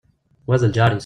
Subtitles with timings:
[0.47, 0.99] Wa d lǧar-is.